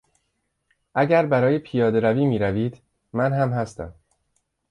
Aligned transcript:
اگر 0.95 1.25
برای 1.25 1.59
پیادهروی 1.59 2.25
میروید 2.25 2.81
من 3.13 3.33
هم 3.33 3.49
هستم. 3.51 3.93